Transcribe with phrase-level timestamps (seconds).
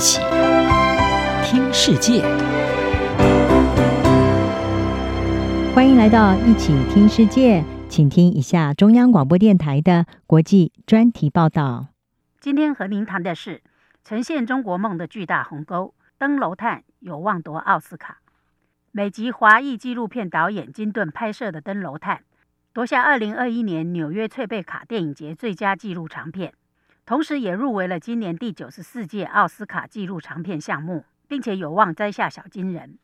[0.00, 0.18] 起
[1.44, 2.22] 听世界，
[5.74, 11.88] 欢迎来到一起听世界，请听一下中央广播电台的国际专题报道。
[12.40, 13.60] 今天和您谈的是
[14.02, 18.20] 呈现中国梦的巨大鸿沟，登楼探有望夺奥斯卡。
[18.92, 22.16] 美籍华裔纪录片导演金顿拍摄的《登楼探》
[22.72, 26.54] 夺下2021年纽约翠贝卡电影节最佳纪录长片。
[27.10, 33.00] 同时，也入围了今年第九十四届奥斯卡纪录长片项目，并且有望摘下小金人。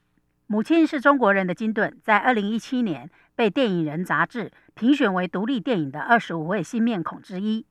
[0.47, 7.67] 母亲是中国人的金顿，在二零一七年被《电影人》杂志评选为独立电影的二十五位新面孔之一。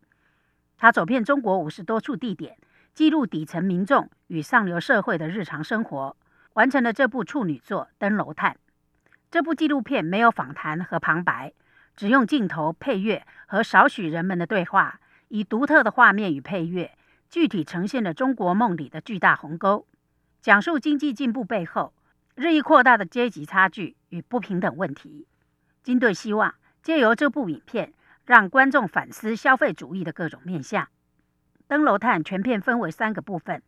[0.77, 2.57] 他走遍中国五十多处地点，
[2.93, 6.17] 记录底层民众与上流社会的日常生活，
[6.55, 8.52] 完成了这部处女作《登楼探》。
[9.31, 11.54] 这部纪录片没有访谈和旁白，
[11.95, 14.99] 只用镜头、配乐和少许人们的对话。
[15.35, 16.98] 以独特的画面与配乐，
[17.30, 19.85] 具体呈现了中国梦里的巨大鸿沟，
[20.41, 21.93] 讲述经济进步背后
[22.35, 25.27] 日益扩大的阶级差距与不平等问题。
[25.84, 30.87] 金顿希望借由这部影片，让观众反思消费主义的各种面向。
[31.67, 33.62] 登楼探全片分为三个部分，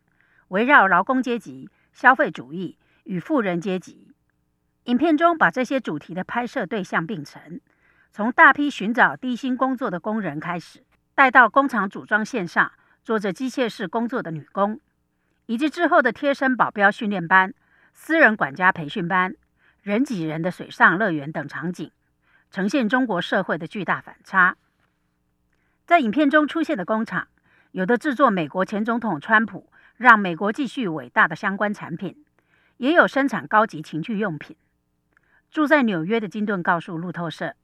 [0.47, 4.13] 围绕劳工阶级、消费主义与富人阶级。
[4.85, 7.59] 影片中把这些主题的拍摄对象并成，
[8.13, 10.85] 从大批寻找低薪工作的工人开始。
[11.17, 12.71] 带到工厂组装线上
[13.03, 14.79] 做着机械式工作的女工，
[15.47, 17.55] 以及之后的贴身保镖训练班、
[17.91, 19.33] 私人管家培训班、
[19.81, 21.89] 人挤人的水上乐园等场景，
[22.51, 24.57] 呈现中国社会的巨大反差。
[25.87, 27.27] 在影片中出现的工厂，
[27.71, 32.23] 有的制作美国前总统川普让美国继续伟大的相关产品，
[32.77, 34.55] 也有生产高级情趣用品。
[35.49, 37.55] 住在纽约的金顿告诉路透社，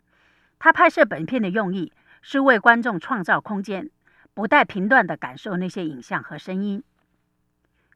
[0.57, 1.93] 他拍摄本片的用意。
[2.25, 3.89] 是为观众创造空间，
[4.33, 6.81] 不带评断地感受那些影像和声音。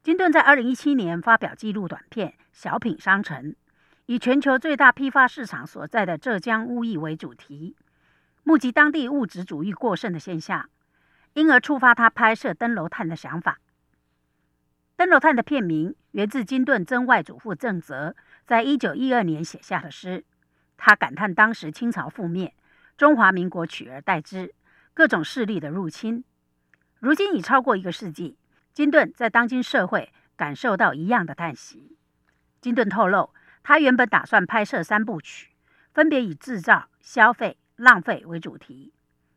[0.04, 3.52] 金顿在二零一七年发表纪录短片《小品商城》，
[4.06, 7.78] 以全球最大批发市场所在的浙江乌义为主题，
[8.44, 10.70] 目击当地物质主义过剩的现象，
[11.34, 13.54] 因而触发他拍摄《登楼探》的想法。
[14.98, 18.14] 《登楼探》的片名源自金顿曾外祖父郑泽
[18.46, 20.26] 在一九一二年写下的诗，
[20.76, 22.54] 他感叹当时清朝覆灭。
[22.98, 24.56] 中华民国取而代之，
[24.96, 26.24] 各种势力的入侵。
[26.98, 28.40] 如今已超过一个世纪，
[28.74, 31.96] 金顿在当今社会感受到一样的叹息。
[32.60, 33.30] 金顿透露，
[33.62, 35.52] 他原本打算拍摄三部曲，
[35.94, 38.92] 分别以制造、消费、浪费为主题，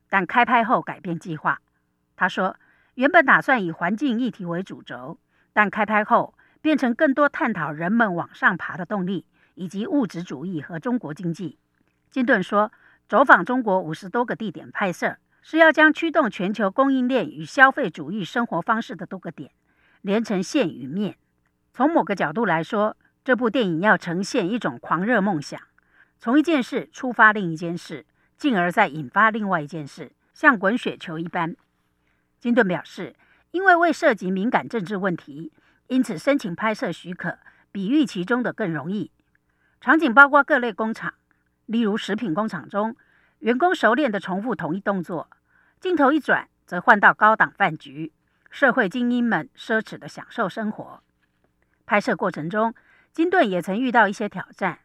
[0.09, 1.61] 但开拍后改变计划。
[2.17, 2.57] 他说，
[2.95, 5.19] 原本打算以环境议题为主轴，
[5.53, 6.33] 但开拍后
[6.63, 11.59] 变成更多探讨人们往上爬的动力，以及物质主义和中国经济。
[12.11, 12.73] 金顿说。
[13.11, 19.51] 走访中国五十多个地点拍摄，是要将驱动全球供应链与消费主义生活方式的多个点
[20.01, 21.17] 连成线与面。
[21.73, 25.61] 从某个角度来说，这部电影要呈现一种狂热梦想，
[26.21, 28.07] 从一件事触发另一件事，
[28.37, 31.57] 进而再引发另外一件事，像滚雪球一般。
[32.39, 33.17] 金顿表示，
[33.51, 35.53] 因为未涉及敏感政治问题，
[35.89, 37.41] 因此申请拍摄许可
[37.73, 39.11] 比预期中的更容易。
[39.81, 41.15] 场景包括各类工厂。
[41.71, 42.97] 例如，食品工厂中，
[43.39, 45.31] 员工熟练地重复同一动作，
[45.79, 48.13] 镜头一转，则换到高档饭局，
[48.51, 51.01] 社会精英们奢侈地享受生活。
[51.87, 52.75] 拍摄过程中，
[53.13, 54.81] 金顿也曾遇到一些挑战，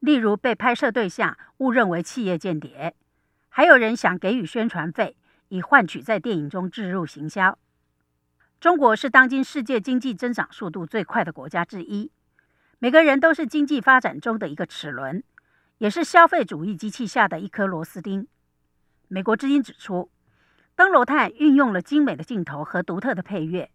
[0.00, 2.94] 例如被拍摄对象误认为企业间谍，
[3.48, 5.16] 还有人想给予宣传费，
[5.48, 7.58] 以换取在电影中置入行销。
[8.60, 12.10] 中国是当今世界经济增长速度最快的国家之一，
[12.78, 15.24] 每个人都是经济发展中的一个齿轮。
[15.78, 18.26] 也是消费主义机器下的一颗螺丝钉。
[19.08, 20.10] 美国之音指出，
[20.74, 23.70] 登楼探运用了精美的镜头和独特的配乐，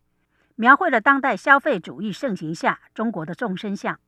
[0.55, 3.99] 描绘了当代消费主义盛行下中国的众生相。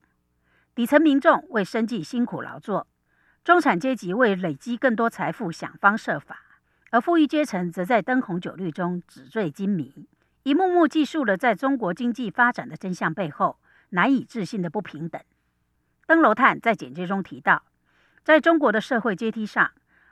[0.73, 2.87] 底层民众为生计辛苦劳作，
[3.43, 6.39] 中产阶级为累积更多财富想方设法，
[6.89, 10.07] 而富裕阶层则在灯红酒绿中纸醉金迷，
[10.41, 15.21] 一幕幕记述了在中国经济发展的真相背后难以置信的不平等。
[16.07, 17.63] 登楼探在简介中提到。
[18.23, 19.71] 在中国的社会阶梯上，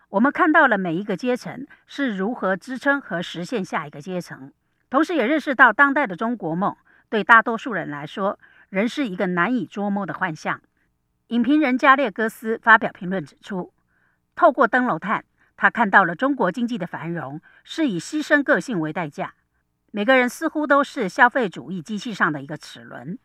[0.09, 4.51] 我们看到了每一个阶层是如何支撑和实现下一个阶层，
[4.89, 6.75] 同时也认识到当代的中国梦
[7.09, 8.37] 对大多数人来说
[8.67, 10.59] 仍是一个难以捉摸的幻象。
[11.27, 13.73] 影评人加列戈斯发表评论指出，
[14.35, 15.23] 透过登楼探，
[15.55, 19.35] 他看到了中国经济的繁荣是以牺牲个性为代价，
[19.91, 23.17] 每个人似乎都是消费主义机器上的一个齿轮。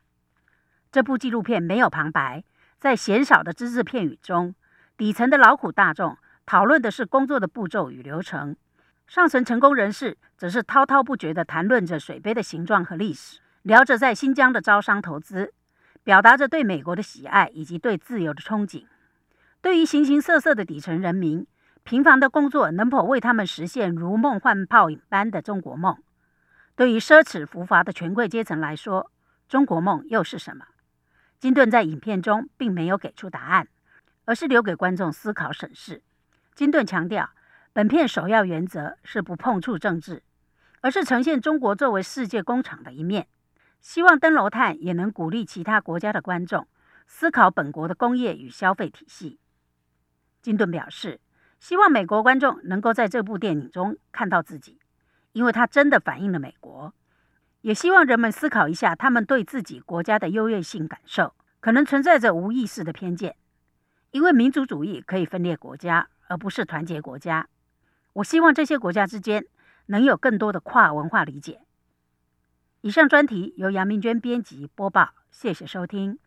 [0.92, 2.44] 这部纪录片没有旁白，
[2.78, 4.54] 在鲜少的只字片语中。
[4.96, 6.16] 底层的劳苦大众
[6.46, 8.56] 讨论的是工作的步骤与流程，
[9.06, 15.52] 上层成功人士则是滔滔不绝地谈论着水杯的形状和历史，聊着在新疆的招商投资，
[16.02, 18.86] 表达着对美国的喜爱以及对自由的憧憬。
[19.60, 21.46] 对于形形色色的底层人民，
[21.82, 25.98] 平凡的工作能否为他们实现如梦幻泡影般的中国梦？
[26.74, 29.10] 对于奢侈浮华的权贵阶层来说，
[29.46, 30.64] 中国梦又是什么？
[31.38, 33.68] 金顿在影片中并没有给出答案，
[34.26, 36.02] 而是留给观众思考审视。
[36.54, 37.30] 金顿强调，
[37.72, 40.22] 本片首要原则是不碰触政治，
[40.82, 43.28] 而是呈现中国作为世界工厂的一面。
[43.80, 46.66] 希望《登楼探》也能鼓励其他国家的观众
[47.06, 49.38] 思考本国的工业与消费体系。
[50.42, 51.20] 金顿表示，
[51.60, 54.80] 希望美国观众能够在这部电影中看到自己，
[55.32, 56.92] 因为它真的反映了美国。
[57.60, 63.36] 也希望人们思考一下，他们对自己国家的优越性感受，可能存在着无意识的偏见。
[64.16, 67.48] 因为民族主义可以分裂国家，而不是团结国家。
[68.14, 69.44] 我希望这些国家之间
[69.88, 71.60] 能有更多的跨文化理解。
[72.80, 76.18] 以上专题由杨明娟编辑播报，谢谢收听。